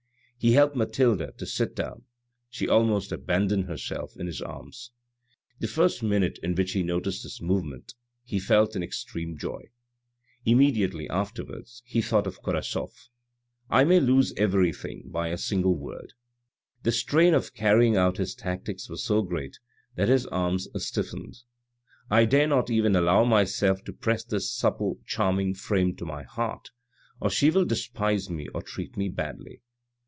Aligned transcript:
He 0.43 0.53
helped 0.53 0.75
Mathilde 0.75 1.37
to 1.37 1.45
sit 1.45 1.75
down; 1.75 2.05
she 2.49 2.67
almost 2.67 3.11
abandoned 3.11 3.65
herself 3.65 4.17
in 4.17 4.25
his 4.25 4.41
arms. 4.41 4.89
The 5.59 5.67
first 5.67 6.01
minute 6.01 6.39
in 6.41 6.55
which 6.55 6.71
he 6.71 6.81
noticed 6.81 7.21
this 7.21 7.39
movement, 7.43 7.93
he 8.23 8.39
felt 8.39 8.75
an 8.75 8.81
extreme 8.81 9.37
joy. 9.37 9.65
Immediately 10.43 11.07
afterwards, 11.11 11.83
he 11.85 12.01
thought 12.01 12.25
of 12.25 12.41
Korasoff:" 12.41 13.09
I 13.69 13.83
may 13.83 13.99
lose 13.99 14.33
everything 14.35 15.11
by 15.11 15.27
a 15.27 15.37
single 15.37 15.77
word." 15.77 16.13
The 16.81 16.91
strain 16.91 17.35
of 17.35 17.53
carrying 17.53 17.95
out 17.95 18.17
his 18.17 18.33
tactics 18.33 18.89
was 18.89 19.03
so 19.03 19.21
great 19.21 19.59
that 19.93 20.09
his 20.09 20.25
arms 20.25 20.67
stiffened." 20.83 21.37
I 22.09 22.25
dare 22.25 22.47
not 22.47 22.71
even 22.71 22.95
allow 22.95 23.25
myself 23.25 23.83
to 23.83 23.93
press 23.93 24.23
this 24.23 24.51
supple, 24.51 25.01
charming 25.05 25.53
frame 25.53 25.95
to 25.97 26.03
my 26.07 26.23
heart, 26.23 26.71
or 27.19 27.29
she 27.29 27.51
will 27.51 27.63
despise 27.65 28.27
me 28.31 28.47
or 28.55 28.63
treat 28.63 28.97
me 28.97 29.07
badly. 29.07 29.61